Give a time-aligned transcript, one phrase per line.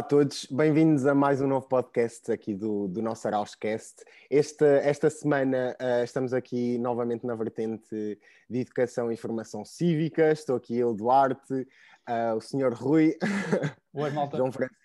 [0.00, 4.02] Olá a todos, bem-vindos a mais um novo podcast aqui do, do nosso Arauscast.
[4.30, 10.32] Esta, esta semana uh, estamos aqui novamente na vertente de Educação e Formação Cívica.
[10.32, 13.14] Estou aqui eu, Duarte, uh, o senhor Rui,
[13.92, 14.38] Oi, malta.
[14.38, 14.82] João Francisco.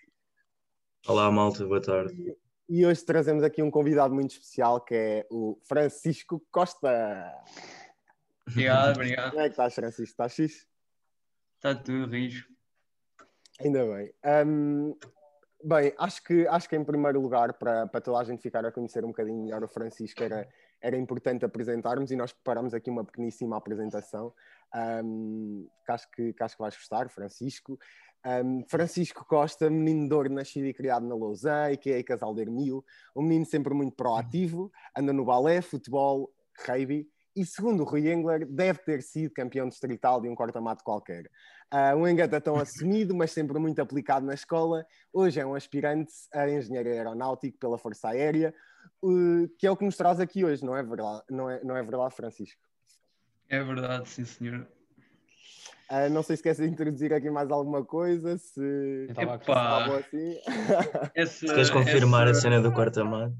[1.08, 2.36] Olá, malta, boa tarde.
[2.68, 7.32] E, e hoje trazemos aqui um convidado muito especial que é o Francisco Costa.
[8.46, 9.30] Obrigado, obrigado.
[9.30, 10.10] Como é que estás, Francisco?
[10.10, 10.66] Estás fixe?
[11.56, 12.55] Está tudo rijo.
[13.60, 14.12] Ainda bem.
[14.46, 14.94] Um,
[15.64, 18.72] bem, acho que, acho que em primeiro lugar, para, para toda a gente ficar a
[18.72, 20.46] conhecer um bocadinho melhor o Francisco, era,
[20.80, 24.32] era importante apresentarmos e nós preparamos aqui uma pequeníssima apresentação
[25.04, 27.78] um, que, acho que, que acho que vais gostar, Francisco.
[28.26, 32.42] Um, Francisco Costa, menino de ouro, nascido e criado na Lausanne, que é casal de
[32.42, 36.32] Ermil, um menino sempre muito proativo, anda no balé, futebol,
[36.66, 41.30] rugby, e segundo o Rui Engler, deve ter sido campeão distrital de um corta-mato qualquer.
[41.72, 44.86] Uh, um engata tão assumido, mas sempre muito aplicado na escola.
[45.12, 48.54] Hoje é um aspirante a engenheiro aeronáutico pela Força Aérea,
[49.02, 51.76] uh, que é o que nos traz aqui hoje, não é verdade, não é, não
[51.76, 52.60] é verdade Francisco?
[53.48, 54.66] É verdade, sim, senhor.
[55.90, 59.38] Uh, não sei se queres introduzir aqui mais alguma coisa, se Epá.
[59.98, 60.40] assim.
[61.14, 62.38] Essa, queres confirmar essa...
[62.38, 63.34] a cena do corta-mato?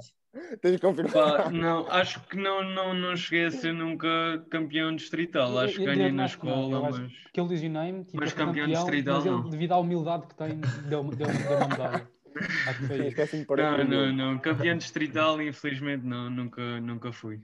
[0.61, 1.51] Tens de confirmar.
[1.51, 4.09] não, acho que não, não, não cheguei a ser nunca
[4.51, 5.59] campeão distrital.
[5.59, 7.13] Acho que ganhei na escola, não, mas.
[7.33, 9.17] Que ele lesionei-me, tipo, mas campeão, distrital.
[9.17, 12.09] Mas ele, devido à humildade que tem, deu, deu, deu uma medalha.
[13.57, 14.39] não, não, não.
[14.39, 17.41] Campeão distrital, infelizmente, não, nunca, nunca fui.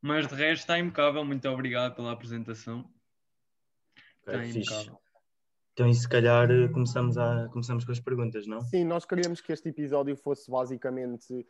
[0.00, 1.24] Mas de resto está impecável.
[1.24, 2.88] Muito obrigado pela apresentação.
[4.20, 4.98] Está impecável.
[5.78, 8.60] Então, e se calhar começamos, a, começamos com as perguntas, não?
[8.62, 11.46] Sim, nós queríamos que este episódio fosse basicamente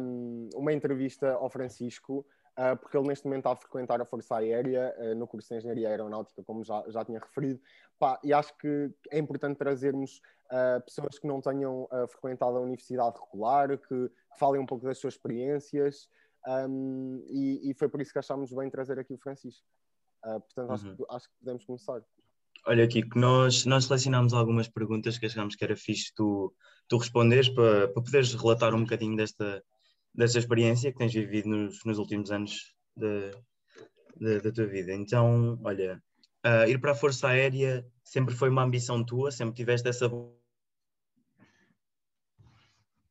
[0.00, 4.36] um, uma entrevista ao Francisco, uh, porque ele neste momento está a frequentar a Força
[4.36, 7.60] Aérea uh, no curso de Engenharia Aeronáutica, como já, já tinha referido.
[7.98, 13.18] Pá, e acho que é importante trazermos uh, pessoas que não tenham frequentado a universidade
[13.26, 16.08] regular, que, falem um pouco das suas experiências,
[16.48, 19.66] um, e, e, foi por isso que achámos bem trazer aqui o Francisco.
[20.22, 20.96] portanto, uhum.
[20.96, 22.02] que, acho que podemos começar.
[22.68, 26.52] Olha, Kiko, nós, nós selecionámos algumas perguntas que achámos que era fixe tu,
[26.88, 29.62] tu responderes para, para poderes relatar um bocadinho desta,
[30.12, 34.92] desta experiência que tens vivido nos, nos últimos anos da tua vida.
[34.92, 36.02] Então, olha,
[36.44, 39.30] uh, ir para a Força Aérea sempre foi uma ambição tua?
[39.30, 40.10] Sempre tiveste essa.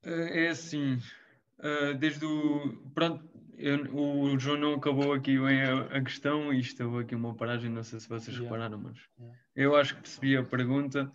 [0.04, 0.96] É assim,
[1.60, 2.92] uh, desde o.
[2.94, 3.24] Pronto,
[3.58, 7.34] eu, o João não acabou aqui bem a, a, questão e isto houve aqui uma
[7.34, 8.44] paragem, não sei se vocês yeah.
[8.44, 9.40] repararam, mas yeah.
[9.56, 11.12] eu acho que percebi a pergunta.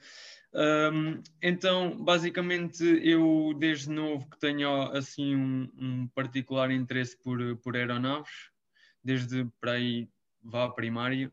[0.52, 7.76] Um, então, basicamente, eu desde novo que tenho assim um, um, particular interesse por, por
[7.76, 8.50] aeronaves,
[9.02, 10.08] desde para aí
[10.42, 11.32] vá à primária,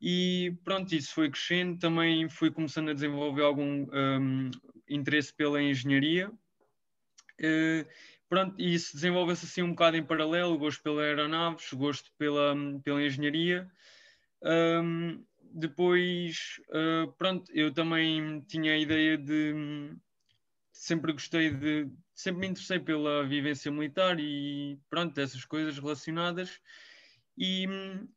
[0.00, 1.78] e pronto, isso foi crescendo.
[1.78, 4.50] Também fui começando a desenvolver algum um,
[4.88, 6.30] interesse pela engenharia.
[7.40, 7.86] Uh,
[8.28, 13.02] pronto, e isso desenvolve-se assim um bocado em paralelo, gosto pela aeronaves, gosto pela, pela
[13.02, 13.70] engenharia.
[14.42, 19.96] Um, depois, uh, pronto, eu também tinha a ideia de
[20.72, 26.60] sempre gostei de sempre me interessei pela vivência militar e pronto, essas coisas relacionadas
[27.36, 28.08] e hum,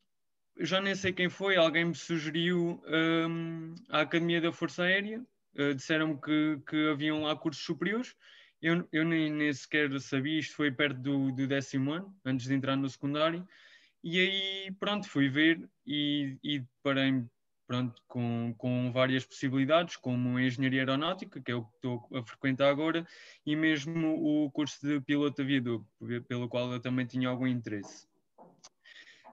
[0.60, 5.26] já nem sei quem foi, alguém me sugeriu um, a Academia da Força Aérea,
[5.56, 8.16] uh, disseram-me que, que haviam lá cursos superiores
[8.62, 12.54] eu, eu nem, nem sequer sabia, isto foi perto do, do décimo ano, antes de
[12.54, 13.48] entrar no secundário,
[14.04, 17.24] e aí, pronto, fui ver e, e parei
[17.70, 22.68] pronto, com, com várias possibilidades, como engenharia aeronáutica, que é o que estou a frequentar
[22.68, 23.06] agora,
[23.46, 25.86] e mesmo o curso de piloto aviador,
[26.28, 28.08] pelo qual eu também tinha algum interesse.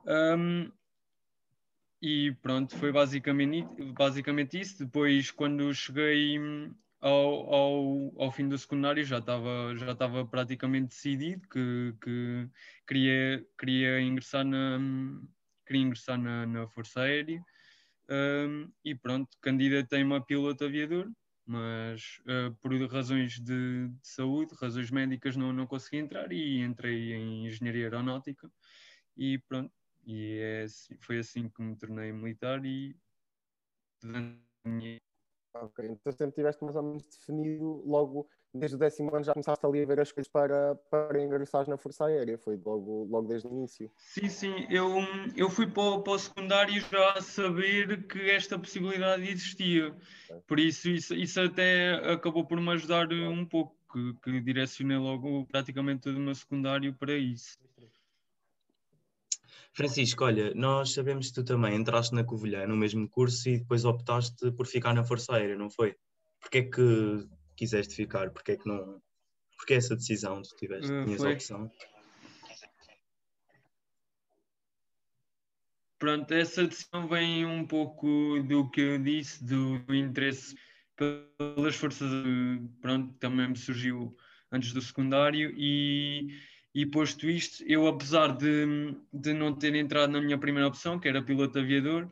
[0.05, 0.71] Um,
[2.03, 4.85] e pronto, foi basicamente, basicamente isso.
[4.85, 6.39] Depois, quando cheguei
[7.07, 12.51] ao, ao, ao fim do secundário já estava já estava praticamente decidido que, que
[12.87, 14.79] queria queria ingressar na
[15.65, 17.45] queria ingressar na, na Força Aérea.
[18.09, 21.11] Um, e pronto candidatei-me a piloto aviador
[21.45, 27.13] mas uh, por razões de, de, saúde razões médicas não não consegui entrar e entrei
[27.13, 28.51] em engenharia aeronáutica.
[29.17, 29.73] E pronto
[30.07, 32.97] e é, assim, foi assim que me tornei militar e
[34.05, 35.01] a minha
[35.63, 39.65] Ok, então sempre tiveste mais ou menos definido logo desde o décimo ano já começaste
[39.67, 43.47] ali a ver as coisas para, para ingressar na Força Aérea, foi logo, logo desde
[43.49, 43.91] o início.
[43.97, 44.91] Sim, sim, eu,
[45.37, 49.95] eu fui para o, para o secundário já a saber que esta possibilidade existia,
[50.47, 55.47] por isso, isso isso até acabou por me ajudar um pouco, que, que direcionei logo
[55.47, 57.59] praticamente todo o meu secundário para isso.
[59.77, 63.85] Francisco, olha, nós sabemos que tu também entraste na Covilhã no mesmo curso e depois
[63.85, 65.95] optaste por ficar na Força Aérea, não foi?
[66.47, 68.31] porque é que quiseste ficar?
[68.31, 69.03] Porque é que não.
[69.57, 70.91] Porque essa decisão tu tiveste?
[70.91, 71.71] Uh, tinhas a opção?
[75.99, 80.55] Pronto, essa decisão vem um pouco do que eu disse, do, do interesse
[80.95, 82.11] pelas forças,
[82.81, 84.15] pronto, também me surgiu
[84.53, 86.29] antes do secundário e,
[86.77, 91.09] e posto isto, eu apesar de, de não ter entrado na minha primeira opção, que
[91.09, 92.07] era piloto aviador,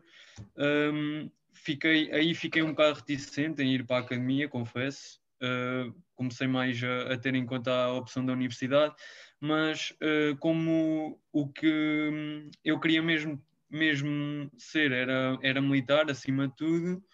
[0.56, 5.20] um, fiquei, aí fiquei um bocado reticente em ir para a academia, confesso.
[5.43, 8.94] Uh, comecei mais a, a, ter em conta a opção da universidade,
[9.38, 13.38] mas uh, como o que hum, eu queria mesmo
[13.69, 17.05] mesmo ser, era, era militar acima de tudo,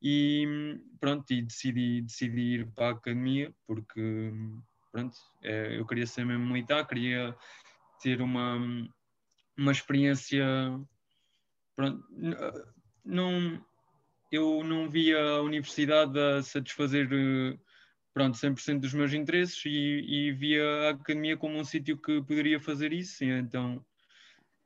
[0.00, 4.30] e pronto, e decidi, decidi ir para a academia, porque
[4.92, 7.34] pronto, é, eu queria ser mesmo militar, queria
[8.00, 8.56] ter uma,
[9.56, 10.44] uma experiência,
[11.74, 12.04] pronto,
[13.04, 13.64] não,
[14.30, 17.08] eu não via a universidade a satisfazer
[18.12, 22.60] pronto, 100% dos meus interesses e, e via a academia como um sítio que poderia
[22.60, 23.84] fazer isso, então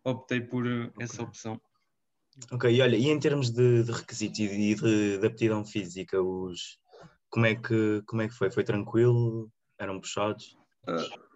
[0.05, 1.05] optei por eh, okay.
[1.05, 1.61] essa opção.
[2.53, 6.79] Ok, e olha, e em termos de, de requisitos e de, de, aptidão física, os,
[7.31, 8.51] como, é que, como é que foi?
[8.51, 9.51] Foi tranquilo?
[9.79, 10.57] Eram puxados?
[10.89, 11.27] Uh,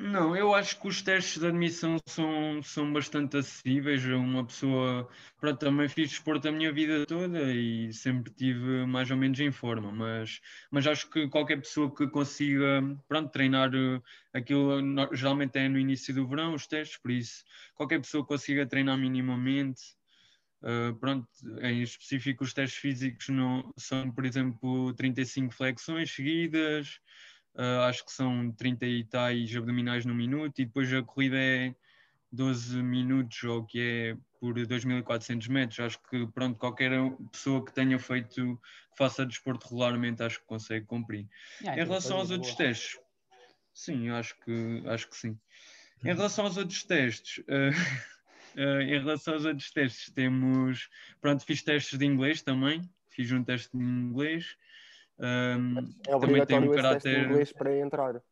[0.00, 4.04] não, eu acho que os testes de admissão são, são bastante acessíveis.
[4.04, 5.08] Uma pessoa.
[5.40, 9.50] Pronto, também fiz desporto a minha vida toda e sempre tive mais ou menos em
[9.50, 10.40] forma, mas,
[10.70, 14.00] mas acho que qualquer pessoa que consiga pronto, treinar eh,
[14.32, 14.80] aquilo,
[15.12, 17.42] geralmente é no início do verão, os testes, por isso,
[17.74, 19.82] qualquer pessoa que consiga treinar minimamente.
[20.60, 21.28] Uh, pronto,
[21.60, 27.00] em específico, os testes físicos não, são, por exemplo, 35 flexões seguidas,
[27.58, 31.74] uh, acho que são 30 e tais abdominais no minuto, e depois a corrida é
[32.30, 35.80] 12 minutos, ou que é por 2.400 metros.
[35.80, 36.92] Acho que, pronto, qualquer
[37.32, 38.56] pessoa que tenha feito,
[38.90, 41.26] que faça desporto regularmente, acho que consegue cumprir.
[41.62, 42.68] em relação aos outros boa.
[42.68, 42.98] testes,
[43.74, 45.38] sim, acho que, acho que sim.
[46.04, 47.72] Em relação aos outros testes, uh,
[48.60, 50.88] uh, em relação aos outros testes, temos,
[51.20, 54.56] pronto, fiz testes de inglês também, fiz um teste de inglês,
[55.18, 57.24] um, é obrigatório um caráter...
[57.24, 58.22] inglês para entrar.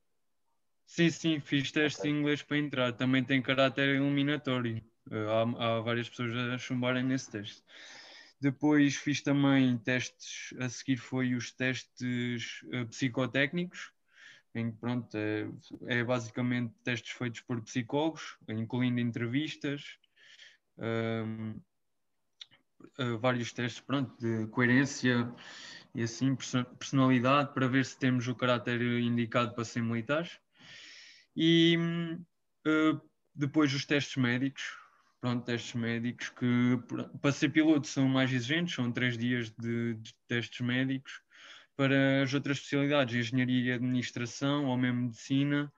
[0.86, 2.12] Sim, sim, fiz teste okay.
[2.12, 2.92] de inglês para entrar.
[2.92, 4.82] Também tem caráter eliminatório.
[5.10, 5.28] Uh,
[5.58, 7.62] há, há, várias pessoas a chumbarem nesse teste.
[8.40, 13.90] Depois fiz também testes, a seguir foi os testes uh, psicotécnicos,
[14.54, 15.48] em que pronto, é,
[15.86, 19.98] é, basicamente testes feitos por psicólogos, incluindo entrevistas,
[20.78, 21.60] um,
[22.98, 25.32] uh, vários testes pronto, de coerência
[25.96, 26.36] e assim
[26.78, 30.38] personalidade para ver se temos o caráter indicado para ser militares.
[31.34, 31.78] E
[32.66, 33.00] uh,
[33.34, 34.62] depois os testes médicos,
[35.22, 36.78] pronto, testes médicos que
[37.22, 41.22] para ser piloto são mais exigentes, são três dias de, de testes médicos.
[41.74, 45.72] Para as outras especialidades, engenharia e administração ou mesmo medicina,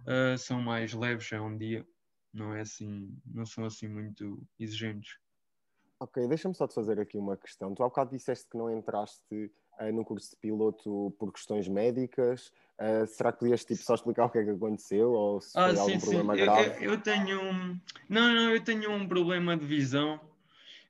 [0.00, 1.86] uh, são mais leves, é um dia,
[2.34, 5.16] não é assim, não são assim muito exigentes.
[6.02, 7.74] Ok, deixa-me só te fazer aqui uma questão.
[7.74, 12.50] Tu há bocado disseste que não entraste uh, no curso de piloto por questões médicas.
[12.78, 15.66] Uh, será que podias tipo, só explicar o que é que aconteceu ou se ah,
[15.66, 16.06] foi sim, algum sim.
[16.06, 16.86] problema grave?
[16.86, 17.78] Eu, eu, tenho um...
[18.08, 20.18] Não, não, eu tenho um problema de visão.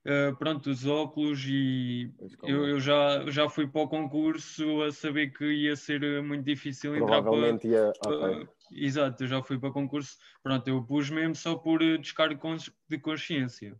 [0.06, 2.08] Uh, pronto, os óculos e
[2.44, 2.70] eu, é?
[2.70, 7.20] eu, já, já fui para o concurso a saber que ia ser muito difícil entrar
[7.20, 7.36] para...
[7.66, 7.92] ia...
[8.06, 8.48] Okay.
[8.70, 10.16] exato, eu já fui para o concurso.
[10.40, 12.40] Pronto, eu pus mesmo só por descargo
[12.88, 13.76] de consciência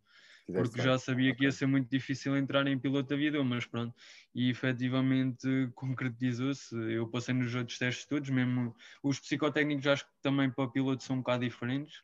[0.52, 3.94] porque já sabia que ia ser muito difícil entrar em piloto aviador, mas pronto,
[4.34, 6.74] e efetivamente concretizou-se.
[6.92, 11.16] Eu passei nos outros testes todos, mesmo os psicotécnicos acho que também para piloto são
[11.16, 12.02] um bocado diferentes.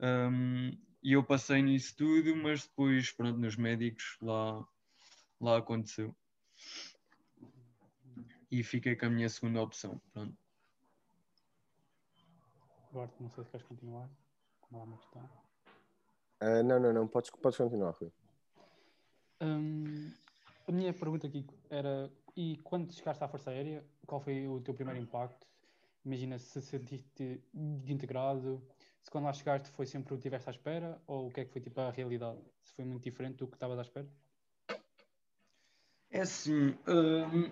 [0.00, 0.70] Um,
[1.02, 4.66] e eu passei nisso tudo, mas depois, pronto, nos médicos lá,
[5.40, 6.14] lá aconteceu.
[8.50, 10.00] E fiquei com a minha segunda opção.
[10.12, 10.36] Pronto.
[12.90, 14.10] Agora, não sei se queres continuar.
[14.60, 15.49] Como lá está.
[16.42, 18.10] Uh, não, não, não, podes, podes continuar, Rui.
[19.42, 20.10] Um,
[20.66, 24.74] a minha pergunta aqui era: e quando chegaste à Força Aérea, qual foi o teu
[24.74, 25.46] primeiro impacto?
[26.04, 27.42] Imagina se sentiste
[27.86, 28.62] integrado,
[29.02, 31.44] se quando lá chegaste foi sempre o que estiveste à espera, ou o que é
[31.44, 32.38] que foi tipo a realidade?
[32.62, 34.08] Se foi muito diferente do que estavas à espera?
[36.10, 37.50] É assim, hum,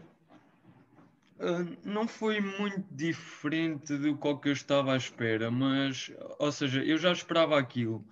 [1.38, 6.98] hum, não foi muito diferente do que eu estava à espera, mas, ou seja, eu
[6.98, 8.04] já esperava aquilo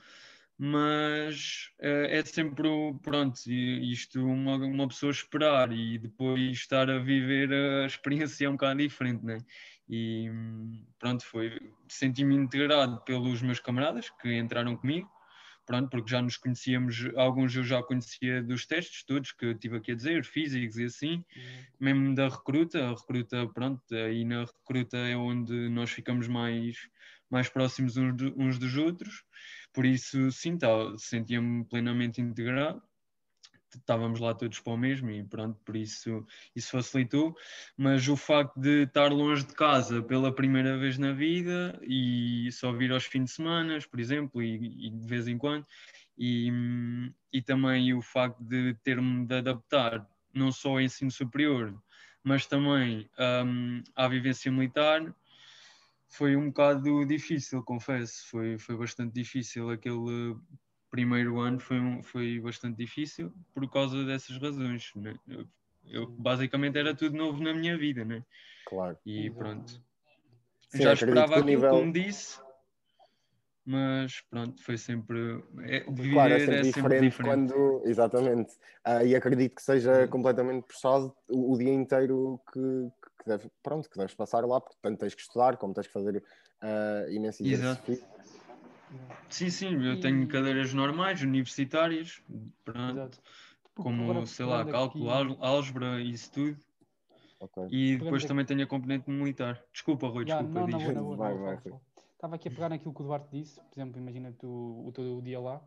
[0.59, 2.71] mas uh, é sempre
[3.03, 8.53] pronto, isto uma, uma pessoa esperar e depois estar a viver a experiência é um
[8.53, 9.39] bocado diferente, né?
[9.89, 10.29] E
[10.99, 15.09] pronto, foi senti-me integrado pelos meus camaradas que entraram comigo,
[15.67, 19.77] pronto, porque já nos conhecíamos, alguns eu já conhecia dos testes todos que eu tive
[19.77, 21.65] aqui a dizer, físicos e assim, uhum.
[21.79, 26.89] mesmo da recruta, a recruta, pronto, aí na recruta é onde nós ficamos mais,
[27.31, 29.25] mais próximos uns, uns dos outros,
[29.73, 32.83] por isso sim, tá, sentia-me plenamente integrado.
[33.75, 37.37] Estávamos lá todos para o mesmo e pronto, por isso isso facilitou,
[37.77, 42.73] mas o facto de estar longe de casa pela primeira vez na vida e só
[42.73, 45.67] vir aos fins de semana, por exemplo, e, e de vez em quando,
[46.17, 46.51] e,
[47.31, 51.75] e também o facto de ter-me de adaptar não só ao ensino superior,
[52.23, 53.09] mas também
[53.45, 55.15] um, à vivência militar,
[56.17, 60.35] foi um bocado difícil, confesso, foi, foi bastante difícil aquele
[60.91, 64.91] primeiro ano foi, um, foi bastante difícil por causa dessas razões.
[64.97, 65.15] Né?
[65.29, 65.47] Eu,
[65.85, 68.25] eu, basicamente era tudo novo na minha vida, né?
[68.67, 68.97] Claro.
[69.05, 69.71] E pronto.
[70.71, 71.71] Sim, Já esperava aquilo, nível...
[71.71, 72.41] como disse,
[73.65, 75.45] mas pronto, foi sempre.
[75.65, 77.83] É, claro, é sempre, é diferente, diferente, quando.
[77.85, 78.53] Exatamente.
[78.87, 82.89] Uh, e acredito que seja completamente puxado o, o dia inteiro que,
[83.27, 85.93] que, deve, pronto, que deves passar lá, porque tanto tens que estudar como tens que
[85.93, 86.23] fazer
[86.63, 88.07] uh, imenso exercício.
[89.29, 92.23] Sim, sim, eu tenho cadeiras normais, universitárias,
[92.65, 93.21] pronto,
[93.75, 95.37] como, sei lá, cálculo, aqui...
[95.41, 96.57] álgebra e isso tudo.
[97.41, 97.67] Okay.
[97.71, 99.63] E depois também tenho a componente militar.
[99.73, 100.61] Desculpa, Rui, desculpa.
[100.61, 101.59] Não, não, não, não, vai, vai,
[102.15, 105.21] Estava aqui a pegar naquilo que o Duarte disse, por exemplo, imagina tu o teu
[105.21, 105.61] dia lá.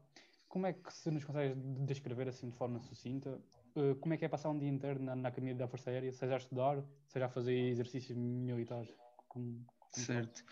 [0.47, 3.39] Como é que se nos consegues descrever assim de forma sucinta?
[3.75, 6.11] Uh, como é que é passar um dia inteiro na, na academia da Força Aérea,
[6.11, 8.89] seja a estudar, seja a fazer exercícios militares?
[9.27, 10.43] Como, Certo.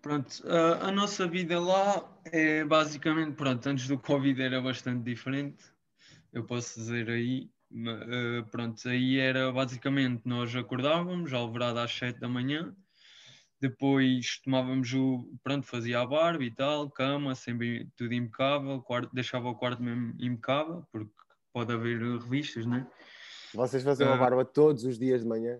[0.00, 5.64] Pronto, uh, a nossa vida lá é basicamente, pronto, antes do Covid era bastante diferente,
[6.32, 12.28] eu posso dizer aí, uh, pronto, aí era basicamente nós acordávamos, alvorada às 7 da
[12.28, 12.74] manhã,
[13.60, 19.48] depois tomávamos o, pronto, fazia a barba e tal, cama, sempre tudo impecável, quarto, deixava
[19.48, 21.10] o quarto mesmo impecável, porque
[21.58, 22.86] pode haver revistas, né?
[23.52, 25.58] Vocês faziam uh, a barba todos os dias de manhã?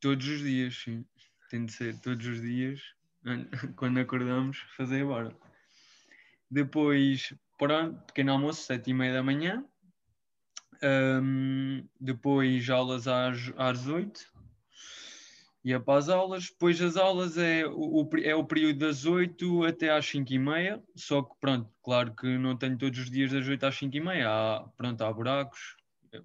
[0.00, 1.04] Todos os dias, sim
[1.50, 2.80] tem de ser todos os dias,
[3.76, 5.36] quando acordamos, fazer a barba.
[6.48, 9.64] Depois, pronto, pequeno almoço, sete e meia da manhã.
[10.82, 14.32] Um, depois aulas às, às 8
[15.64, 19.90] ia para as aulas, depois as aulas é o, é o período das 8 até
[19.90, 23.46] às 5 e meia, só que pronto, claro que não tenho todos os dias das
[23.46, 25.76] 8 às 5 e meia, há, pronto, há buracos,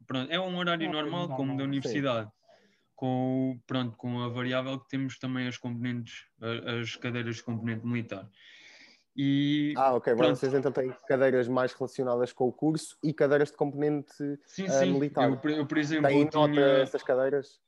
[0.08, 2.28] pronto, é um horário é normal, normal, como da universidade.
[2.28, 2.36] Sim
[2.96, 6.26] com, pronto, com a variável que temos também as componentes,
[6.82, 8.28] as cadeiras de componente militar.
[9.16, 10.14] E, ah, ok.
[10.14, 10.36] Pronto.
[10.36, 14.14] Vocês então têm cadeiras mais relacionadas com o curso e cadeiras de componente
[14.46, 14.92] sim, uh, sim.
[14.92, 15.30] militar.
[15.30, 16.66] Eu, eu, por exemplo, Tem nota tinha...
[16.66, 17.62] essas cadeiras?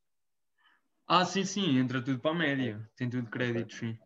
[1.07, 2.89] Ah, sim, sim, entra tudo para a média.
[2.95, 3.97] Tem tudo crédito, sim.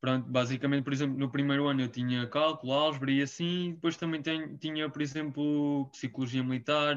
[0.00, 4.22] Pronto, basicamente, por exemplo, no primeiro ano eu tinha cálculo, álgebra e assim, depois também
[4.22, 6.96] tenho, tinha, por exemplo, psicologia militar,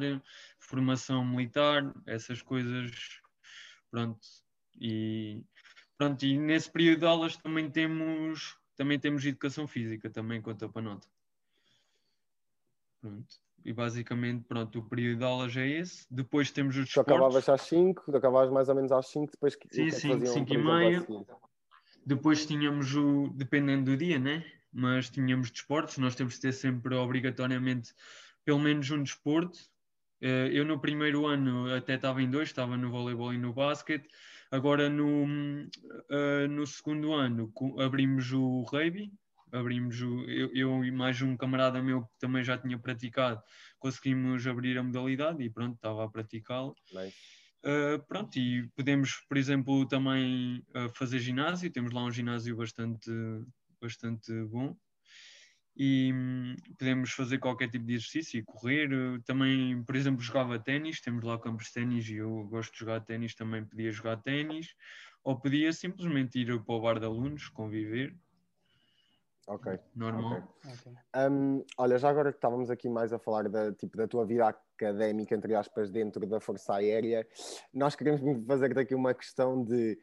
[0.60, 3.22] formação militar, essas coisas
[3.92, 4.20] Pronto,
[4.80, 5.44] e,
[5.98, 10.82] pronto, e nesse período de aulas também temos, também temos educação física, também conta para
[10.82, 11.08] nota.
[13.06, 13.36] Pronto.
[13.64, 16.06] E basicamente, pronto, o período de aulas é esse.
[16.10, 17.12] Depois temos os desportos.
[17.12, 20.54] Tu acabavas às 5, acabavas mais ou menos às 5, depois que Sim, 5, 5
[20.54, 21.08] e meia.
[22.06, 24.46] Depois tínhamos o, dependendo do dia, né?
[24.72, 27.94] Mas tínhamos desportos, nós temos de ter sempre obrigatoriamente
[28.44, 29.58] pelo menos um desporto
[30.22, 34.08] eh, eu no primeiro ano até estava em dois, estava no voleibol e no basquete.
[34.52, 39.12] Agora no, uh, no segundo ano abrimos o rugby,
[39.56, 43.42] abrimos o, eu, eu, e mais um camarada meu que também já tinha praticado,
[43.80, 46.74] conseguimos abrir a modalidade e pronto, estava a praticá-la.
[46.94, 47.18] Nice.
[47.66, 53.10] Uh, pronto, e podemos, por exemplo, também uh, fazer ginásio, temos lá um ginásio bastante,
[53.82, 54.78] bastante bom
[55.78, 58.90] e hum, podemos fazer qualquer tipo de exercício e correr.
[59.26, 63.02] Também, por exemplo, jogava ténis, temos lá campos de ténis e eu gosto de jogar
[63.02, 64.74] ténis, também podia jogar ténis,
[65.24, 68.16] ou podia simplesmente ir para o bar de alunos, conviver.
[69.48, 69.80] Ok.
[69.96, 70.44] Normal.
[70.66, 70.94] Okay.
[71.16, 74.48] Um, olha, já agora que estávamos aqui mais a falar da, tipo, da tua vida
[74.48, 77.28] académica, entre aspas, dentro da Força Aérea,
[77.74, 80.00] nós queremos fazer daqui uma questão de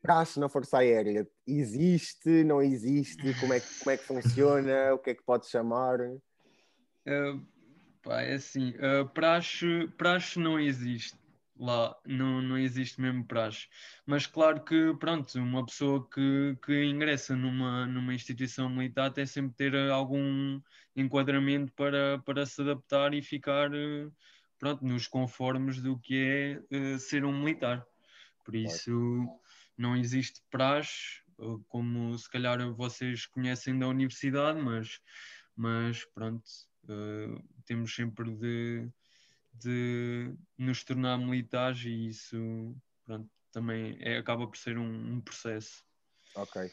[0.00, 3.38] praxe na Força Aérea existe, não existe?
[3.40, 4.94] Como é, como é que funciona?
[4.94, 6.00] O que é que pode chamar?
[6.00, 7.46] Uh,
[8.02, 11.27] pá, é assim, uh, praxe, praxe não existe
[11.58, 13.66] lá, não, não existe mesmo praxe.
[14.06, 19.54] Mas claro que, pronto, uma pessoa que, que ingressa numa, numa instituição militar tem sempre
[19.56, 20.60] ter algum
[20.94, 23.70] enquadramento para, para se adaptar e ficar,
[24.58, 27.84] pronto, nos conformes do que é uh, ser um militar.
[28.44, 29.26] Por isso
[29.76, 31.22] não existe praxe,
[31.68, 35.00] como se calhar vocês conhecem da universidade, mas
[35.58, 36.44] mas pronto,
[36.84, 38.88] uh, temos sempre de,
[39.58, 42.74] de nos tornar militares e isso
[43.04, 45.84] pronto, também é, acaba por ser um, um processo.
[46.34, 46.70] Ok.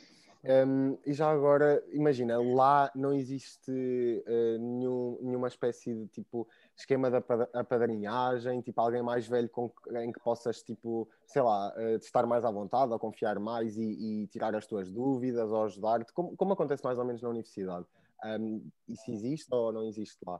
[0.47, 7.09] Um, e já agora, imagina, lá não existe uh, nenhum, nenhuma espécie de tipo esquema
[7.09, 7.17] de
[7.51, 9.71] apadrinhagem, tipo alguém mais velho com
[10.03, 14.23] em que possas, tipo, sei lá, uh, estar mais à vontade ou confiar mais e,
[14.23, 17.87] e tirar as tuas dúvidas ou ajudar-te, como, como, acontece mais ou menos na universidade.
[18.23, 20.39] Um, isso existe ou não existe lá?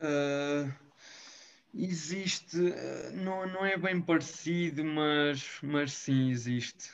[0.00, 0.72] Uh,
[1.72, 2.56] existe,
[3.14, 6.90] não, não é bem parecido, mas, mas sim existe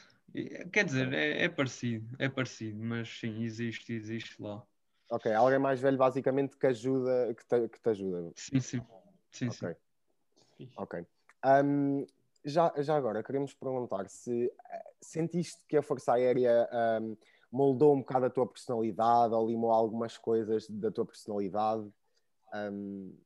[0.72, 4.62] Quer dizer, é, é, parecido, é parecido, mas sim, existe, existe lá.
[5.10, 8.32] Ok, alguém mais velho basicamente que ajuda, que te, que te ajuda.
[8.36, 8.82] Sim, sim.
[9.32, 9.76] sim, ok.
[10.56, 10.70] Sim.
[10.76, 11.04] Ok.
[11.44, 12.06] Um,
[12.44, 16.68] já, já agora, queremos perguntar se eh, sentiste que a Força Aérea
[17.02, 17.16] um,
[17.50, 21.90] moldou um bocado a tua personalidade ou limou algumas coisas da tua personalidade?
[22.54, 23.16] Um,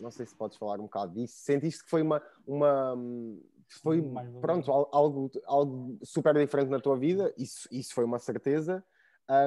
[0.00, 1.34] não sei se podes falar um bocado disso.
[1.38, 2.96] Sentiste que foi uma, uma,
[3.80, 4.02] foi
[4.40, 8.84] pronto, algo, algo super diferente na tua vida, isso, isso foi uma certeza,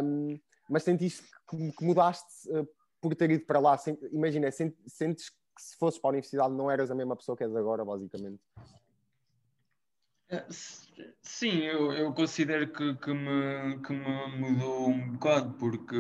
[0.04, 0.40] um,
[0.70, 2.68] mas sentiste que, que mudaste uh,
[3.02, 3.78] por ter ido para lá?
[3.78, 7.38] Sent, imagina, sent, sentes que se fosses para a universidade não eras a mesma pessoa
[7.38, 8.42] que és agora, basicamente?
[10.30, 10.46] Eh,
[11.22, 15.98] sim, eu, eu considero que, que, me, que me mudou um bocado, porque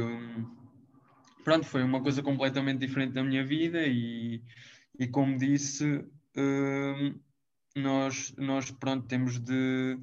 [1.45, 4.41] pronto, foi uma coisa completamente diferente da minha vida e,
[4.99, 6.03] e como disse,
[6.35, 7.19] hum,
[7.75, 9.97] nós, nós pronto, temos de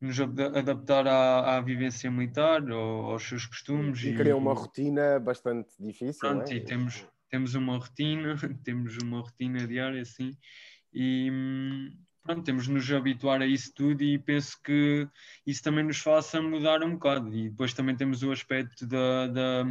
[0.00, 4.02] nos adaptar à, à vivência militar, ao, aos seus costumes.
[4.02, 6.20] E, e criar uma rotina bastante difícil.
[6.20, 6.54] Pronto, é?
[6.54, 10.30] e temos, temos uma rotina, temos uma rotina diária, assim,
[10.92, 11.30] e
[12.22, 15.06] pronto, temos de nos habituar a isso tudo e penso que
[15.46, 17.34] isso também nos faça mudar um bocado.
[17.36, 19.64] E depois também temos o aspecto da, da,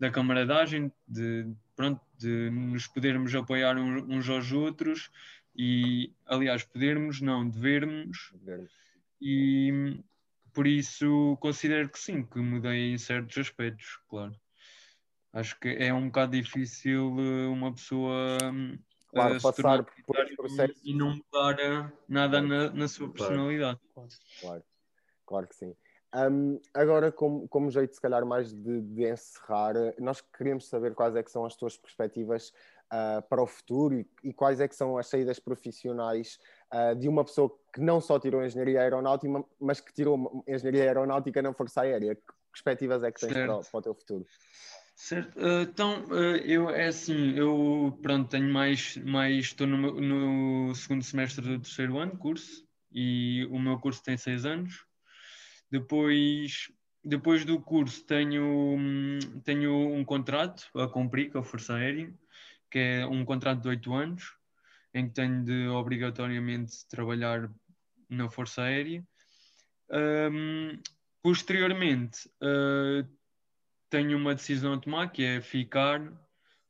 [0.00, 5.10] da camaradagem, de, pronto, de nos podermos apoiar uns aos outros
[5.54, 8.32] e, aliás, podermos, não, devermos.
[9.20, 10.02] E
[10.54, 14.34] por isso considero que sim, que mudei em certos aspectos, claro.
[15.34, 18.38] Acho que é um bocado difícil eh, uma pessoa
[19.10, 23.78] claro, uh, passar por esse processo e não mudar eh, nada na, na sua personalidade.
[24.40, 24.64] Claro,
[25.24, 25.76] claro que sim.
[26.12, 31.14] Um, agora, como, como jeito, se calhar, mais de, de, encerrar, nós queremos saber quais
[31.14, 32.52] é que são as tuas perspectivas
[32.92, 36.40] uh, para o futuro e, e, quais é que são as saídas profissionais
[36.74, 41.40] uh, de uma pessoa que não só tirou engenharia aeronáutica, mas que tirou engenharia aeronáutica
[41.40, 42.16] na Força Aérea.
[42.16, 44.26] Que perspectivas é que tens para, para, o teu futuro?
[44.96, 46.04] Certo, uh, então
[46.44, 51.98] eu é assim, eu pronto, tenho mais, mais estou no, no segundo semestre do terceiro
[51.98, 54.89] ano curso e o meu curso tem seis anos.
[55.70, 56.70] Depois
[57.02, 58.76] depois do curso tenho,
[59.42, 62.12] tenho um contrato a cumprir com a Força Aérea
[62.70, 64.32] que é um contrato de oito anos,
[64.94, 67.50] em que tenho de obrigatoriamente trabalhar
[68.08, 69.04] na Força Aérea.
[69.90, 70.80] Um,
[71.20, 73.06] posteriormente, uh,
[73.90, 76.00] tenho uma decisão a tomar, que é ficar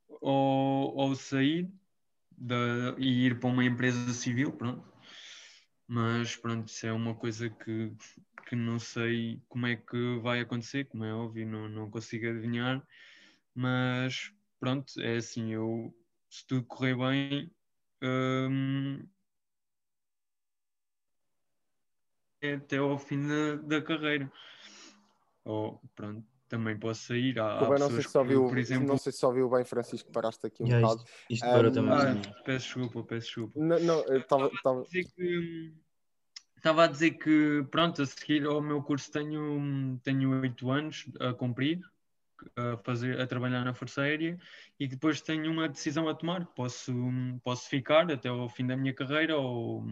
[0.09, 1.71] ou, ou sair
[2.37, 4.89] da, e ir para uma empresa civil, pronto.
[5.87, 7.93] Mas pronto, isso é uma coisa que,
[8.51, 12.85] que não sei como é que vai acontecer, como é óbvio, não, não consigo adivinhar.
[13.55, 15.95] Mas pronto, é assim, eu
[16.29, 17.49] se tudo correr bem,
[18.03, 19.07] hum,
[22.43, 24.31] é até ao fim da, da carreira.
[25.45, 27.39] Ou pronto, também posso sair.
[27.39, 28.89] Há, há não, sei se só viu, por exemplo...
[28.89, 31.09] não sei se só viu bem, Francisco, paraste aqui um yeah, bocado.
[31.31, 31.93] Isto, isto um, também.
[31.93, 33.61] Ah, peço desculpa, peço desculpa.
[33.61, 35.73] Não, não estava a dizer que
[36.61, 41.33] estava a dizer que pronto, a seguir ao meu curso tenho tenho oito anos a
[41.33, 41.81] cumprir
[42.57, 44.39] a, fazer, a trabalhar na Força Aérea
[44.79, 46.47] e depois tenho uma decisão a tomar.
[46.55, 46.93] Posso,
[47.43, 49.85] posso ficar até ao fim da minha carreira ou,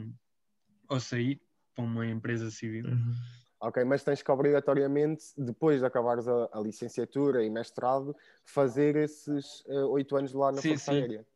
[0.88, 1.40] ou sair
[1.74, 2.86] para uma empresa civil.
[2.86, 3.14] Uhum.
[3.60, 9.64] Ok, mas tens que obrigatoriamente, depois de acabares a, a licenciatura e mestrado, fazer esses
[9.66, 10.98] eh, oito uh, anos lá na sim, Força sim.
[10.98, 11.26] Aérea.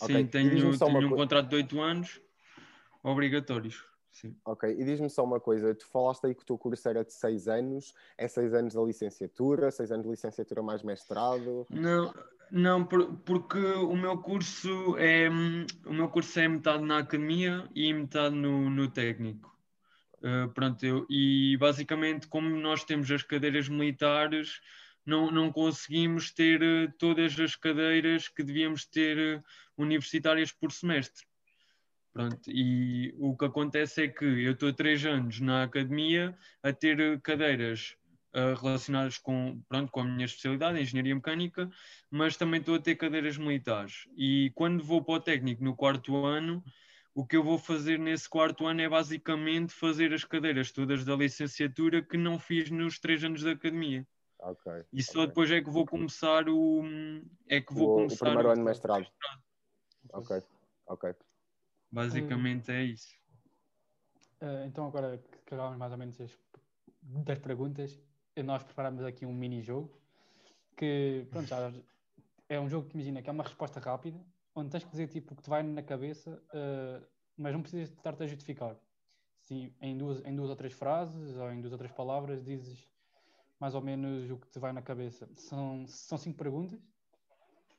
[0.00, 0.26] Sim, okay.
[0.26, 2.20] tenho, tenho um contrato de oito anos
[3.02, 3.84] obrigatórios.
[4.16, 4.34] Sim.
[4.46, 7.12] Ok, e diz-me só uma coisa: tu falaste aí que o teu curso era de
[7.12, 11.66] seis anos, é seis anos da licenciatura, seis anos de licenciatura mais mestrado?
[11.68, 12.14] Não,
[12.50, 18.34] não, porque o meu curso é o meu curso é metade na academia e metade
[18.34, 19.54] no, no técnico.
[20.22, 24.62] Uh, pronto, eu, e basicamente, como nós temos as cadeiras militares,
[25.04, 29.44] não, não conseguimos ter uh, todas as cadeiras que devíamos ter uh,
[29.76, 31.26] universitárias por semestre.
[32.16, 37.20] Pronto, e o que acontece é que eu estou três anos na academia a ter
[37.20, 37.94] cadeiras
[38.34, 41.68] uh, relacionadas com, pronto, com a minha especialidade, engenharia mecânica,
[42.10, 44.08] mas também estou a ter cadeiras militares.
[44.16, 46.64] E quando vou para o técnico no quarto ano,
[47.14, 51.14] o que eu vou fazer nesse quarto ano é basicamente fazer as cadeiras todas da
[51.14, 54.06] licenciatura que não fiz nos três anos da academia.
[54.38, 55.26] Okay, e só okay.
[55.26, 56.82] depois é que vou começar o.
[57.46, 59.00] É que vou o, começar o primeiro o, ano de mestrado.
[59.00, 59.42] mestrado.
[60.14, 60.42] Ok,
[60.86, 61.14] ok.
[61.96, 62.74] Basicamente hum.
[62.74, 63.16] é isso.
[64.42, 66.30] Uh, então, agora que acabamos mais ou menos as,
[67.02, 67.98] das perguntas,
[68.44, 69.98] nós preparamos aqui um mini-jogo
[70.76, 71.72] que, pronto, já
[72.50, 74.22] é um jogo que imagina que é uma resposta rápida,
[74.54, 77.88] onde tens que dizer tipo o que te vai na cabeça, uh, mas não precisas
[77.88, 78.76] de estar-te a justificar.
[79.38, 82.86] Se em duas, em duas ou três frases ou em duas ou três palavras dizes
[83.58, 85.26] mais ou menos o que te vai na cabeça.
[85.34, 86.78] São, são cinco perguntas,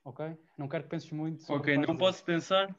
[0.03, 0.35] ok?
[0.57, 1.53] Não quero que penses muito.
[1.53, 2.75] Ok, não posso pensar?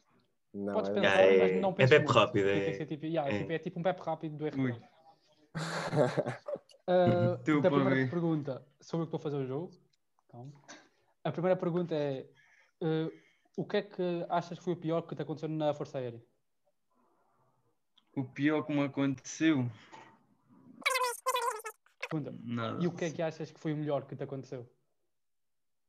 [0.55, 2.49] Não, Podes é pensar, é, mas não penses É pep rápido.
[2.49, 3.39] É, é, tipo, yeah, é.
[3.39, 4.81] Tipo, é tipo um pep rápido do RP.
[6.89, 9.71] uh, da primeira pergunta sobre o que estou a fazer o jogo.
[10.29, 10.53] Calma.
[11.25, 12.27] A primeira pergunta é
[12.83, 13.11] uh,
[13.57, 16.23] o que é que achas que foi o pior que te aconteceu na Força Aérea?
[18.17, 19.71] O pior que me aconteceu?
[22.43, 22.83] Nada.
[22.83, 24.67] E o que é que achas que foi o melhor que te aconteceu?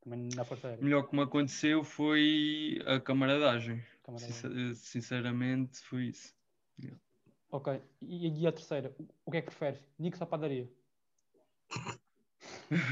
[0.01, 0.81] Também na Força Aérea.
[0.81, 3.83] O melhor que me aconteceu foi a camaradagem.
[4.03, 4.75] camaradagem.
[4.75, 6.33] sinceramente, foi isso.
[6.81, 6.99] Yeah.
[7.51, 7.81] Ok.
[8.01, 8.95] E, e, a terceira?
[9.25, 9.79] O que é que preferes?
[9.97, 10.69] Nix ou padaria?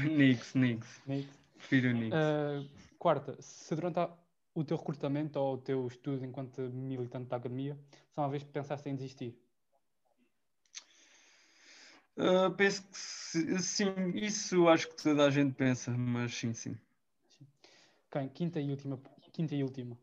[0.04, 1.02] Nix, Nix.
[1.06, 1.28] Nix.
[1.56, 2.14] Prefiro Nix.
[2.14, 2.68] Uh,
[2.98, 4.10] quarta, se durante a,
[4.54, 7.78] o teu recrutamento ou o teu estudo enquanto militante da academia,
[8.14, 9.34] só uma vez pensaste em desistir,
[12.18, 16.76] Uh, penso que sim, isso acho que toda a gente pensa, mas sim, sim.
[18.10, 18.98] Okay, quinta e última.
[19.32, 19.94] Quinta e última.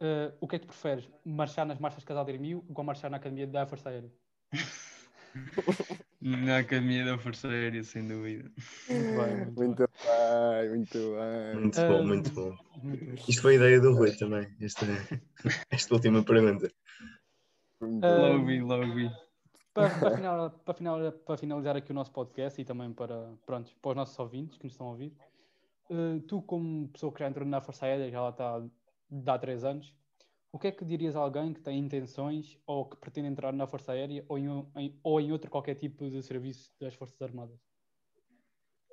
[0.00, 1.08] Uh, o que é que preferes?
[1.24, 4.10] Marchar nas marchas de Casal de Irmio ou marchar na Academia da Força Aérea?
[6.20, 8.50] na Academia da Força Aérea, sem dúvida.
[8.88, 10.68] Muito bem, muito, muito bem.
[10.70, 11.60] muito bem.
[11.60, 12.56] Muito bom, uh, muito bom.
[13.28, 14.86] Isto foi a ideia do Rui também, esta,
[15.70, 16.70] esta última pergunta.
[17.80, 19.10] Logo vi, logo vi.
[19.74, 23.74] Para, para, final, para, final, para, finalizar aqui o nosso podcast e também para, pronto,
[23.82, 25.12] para os nossos ouvintes que nos estão a ouvir,
[25.90, 28.62] uh, tu, como pessoa que já entrou na Força Aérea, já lá está
[29.26, 29.94] há três anos,
[30.54, 33.66] o que é que dirias a alguém que tem intenções ou que pretende entrar na
[33.66, 37.58] Força Aérea ou em, em, ou em outro qualquer tipo de serviço das Forças Armadas?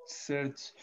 [0.04, 0.74] Certo.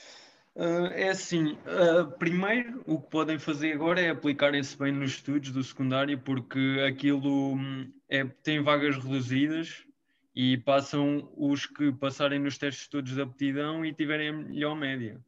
[0.56, 5.52] Uh, é assim, uh, primeiro o que podem fazer agora é aplicarem-se bem nos estudos
[5.52, 9.86] do secundário, porque aquilo hum, é, tem vagas reduzidas
[10.34, 15.22] e passam os que passarem nos testes todos de aptidão e tiverem a melhor média.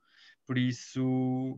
[0.52, 1.58] Por isso,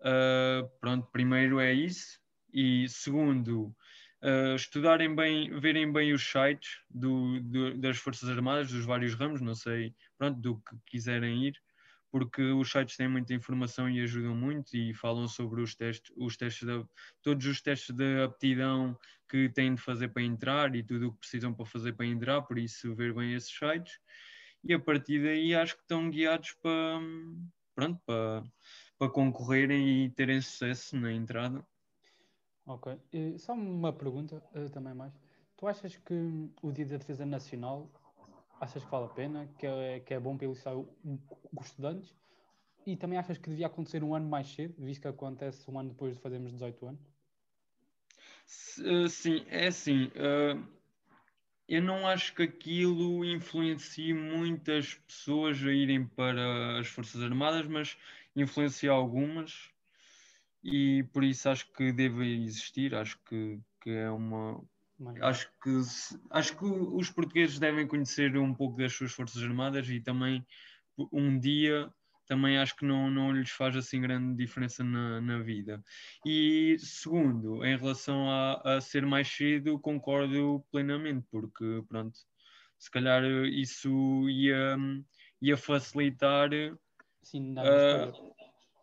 [0.00, 2.18] uh, pronto, primeiro é isso.
[2.50, 3.76] E segundo,
[4.22, 9.42] uh, estudarem bem, verem bem os sites do, do, das Forças Armadas, dos vários ramos,
[9.42, 11.60] não sei, pronto, do que quiserem ir,
[12.10, 16.34] porque os sites têm muita informação e ajudam muito e falam sobre os testes, os
[16.34, 16.86] testes de,
[17.22, 21.18] todos os testes de aptidão que têm de fazer para entrar e tudo o que
[21.18, 23.92] precisam para fazer para entrar, por isso ver bem esses sites.
[24.64, 26.98] E a partir daí acho que estão guiados para,
[27.74, 28.44] pronto, para,
[28.98, 31.66] para concorrerem e terem sucesso na entrada.
[32.66, 32.98] Ok.
[33.12, 35.12] E só uma pergunta uh, também mais.
[35.56, 36.14] Tu achas que
[36.62, 37.90] o Dia da Defesa Nacional
[38.60, 40.86] achas que vale a pena, que é, que é bom para ilustrar os
[41.66, 42.14] estudantes?
[42.86, 45.90] E também achas que devia acontecer um ano mais cedo, visto que acontece um ano
[45.90, 47.00] depois de fazermos 18 anos?
[48.84, 50.06] Eh, sim, é assim.
[50.06, 50.62] Uh,
[51.68, 57.96] eu não acho que aquilo influencie muitas pessoas a irem para as Forças Armadas, mas
[58.34, 59.72] influencia algumas
[60.62, 62.94] e por isso acho que deve existir.
[62.94, 64.62] Acho que, que é uma.
[65.20, 65.80] Acho que,
[66.30, 70.46] acho que os portugueses devem conhecer um pouco das suas Forças Armadas e também
[71.12, 71.92] um dia
[72.32, 75.84] também acho que não, não lhes faz assim grande diferença na, na vida.
[76.24, 82.18] E segundo, em relação a, a ser mais cedo, concordo plenamente, porque pronto,
[82.78, 83.90] se calhar isso
[84.30, 84.78] ia,
[85.42, 86.48] ia facilitar
[87.22, 88.34] Sim, uh,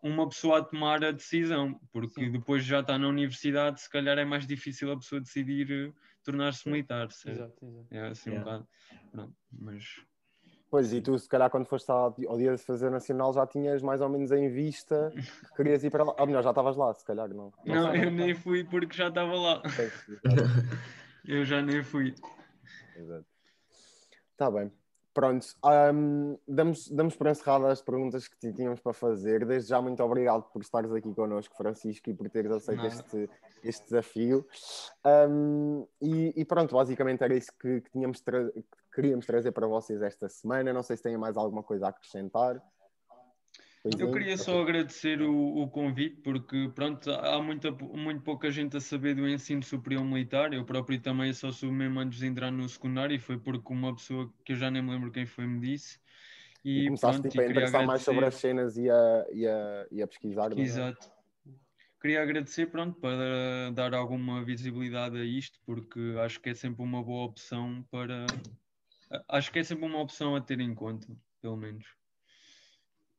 [0.03, 2.31] uma pessoa a tomar a decisão, porque Sim.
[2.31, 5.91] depois já está na universidade, se calhar é mais difícil a pessoa decidir
[6.23, 7.07] tornar-se militar.
[7.07, 7.87] Exato, exato.
[7.89, 8.47] É assim yeah.
[8.47, 8.69] um bocado.
[9.11, 9.85] Pronto, mas
[10.69, 14.01] Pois, e tu, se calhar, quando foste ao, dia de fazer nacional, já tinhas mais
[14.01, 16.15] ou menos em vista que querias ir para lá.
[16.19, 17.51] Ou melhor, já estavas lá, se calhar, não.
[17.65, 19.63] Não, não eu nem fui porque já estava lá.
[21.25, 22.13] eu já nem fui.
[22.95, 23.25] Exato.
[24.31, 24.71] Está bem.
[25.13, 25.45] Pronto,
[25.93, 29.45] um, damos, damos por encerradas as perguntas que tínhamos para fazer.
[29.45, 33.29] Desde já, muito obrigado por estares aqui connosco, Francisco, e por teres aceito este,
[33.63, 34.45] este desafio.
[35.05, 40.01] Um, e, e, pronto, basicamente era isso que, que tínhamos, que queríamos trazer para vocês
[40.01, 40.71] esta semana.
[40.71, 42.61] Não sei se têm mais alguma coisa a acrescentar.
[43.81, 48.51] Pois eu é, queria só agradecer o, o, convite, porque pronto, há muita, muito pouca
[48.51, 50.53] gente a saber do ensino superior militar.
[50.53, 53.95] Eu próprio também só sou mesmo antes de entrar no secundário e foi porque uma
[53.95, 55.97] pessoa que eu já nem me lembro quem foi me disse.
[56.63, 59.87] E, e começaste pronto, tipo, a interessar mais sobre as cenas e a, e a,
[59.89, 60.51] e a pesquisar.
[60.51, 60.61] É?
[60.61, 61.09] Exato.
[62.01, 67.01] Queria agradecer pronto, para dar alguma visibilidade a isto, porque acho que é sempre uma
[67.01, 68.25] boa opção para.
[69.27, 71.07] Acho que é sempre uma opção a ter em conta,
[71.41, 71.98] pelo menos.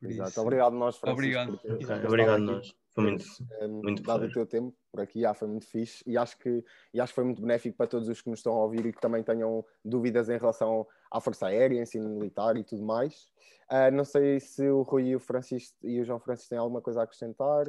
[0.03, 0.31] Exato.
[0.31, 0.41] Isso.
[0.41, 1.21] Obrigado nós, Francisco.
[1.21, 1.55] Obrigado.
[1.55, 2.07] Okay.
[2.07, 2.75] Obrigado nós.
[2.93, 3.25] Foi muito,
[3.63, 6.65] um, muito dado o teu tempo por aqui, ah, foi muito fixe e acho, que,
[6.93, 8.93] e acho que foi muito benéfico para todos os que nos estão a ouvir e
[8.93, 13.31] que também tenham dúvidas em relação à Força Aérea, ensino militar e tudo mais.
[13.71, 16.83] Uh, não sei se o Rui e o Francisco e o João Francisco têm alguma
[16.83, 17.67] coisa a acrescentar.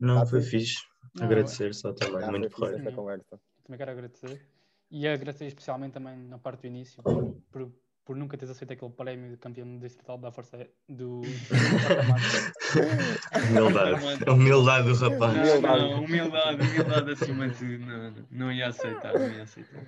[0.00, 0.78] Não, foi fixe.
[1.14, 2.78] Não, agradecer só também, muito correto.
[2.78, 3.40] Esta conversa.
[3.64, 4.46] Também quero agradecer.
[4.90, 7.72] E agradecer especialmente também na parte do início por, por
[8.04, 11.22] por nunca teres aceito aquele prémio de campeão distrital da Força do.
[13.50, 14.24] humildade.
[14.30, 15.34] humildade do rapaz.
[15.34, 17.78] Não, não, humildade, humildade acima de.
[17.78, 19.84] Não, não, ia aceitar, não ia aceitar.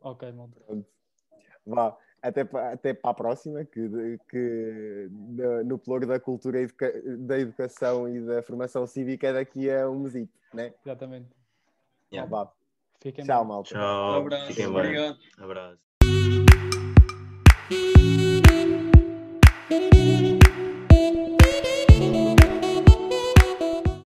[0.00, 0.58] Ok, malta.
[1.66, 5.08] Vá, até para, até para a próxima, que, que
[5.66, 10.00] no pluro da cultura educa, da educação e da formação cívica é daqui a um
[10.00, 10.72] mesito, né?
[10.84, 11.28] Exatamente.
[12.10, 12.28] Yeah.
[12.28, 12.50] Vá.
[13.00, 13.48] Fiquem Tchau, bem.
[13.48, 13.68] malta.
[13.68, 14.12] Tchau.
[14.12, 14.46] Um abraço.
[14.46, 15.18] Fiquem Obrigado.
[15.18, 15.44] Bem.
[15.44, 15.87] Abraço.
[19.70, 20.37] Thank you.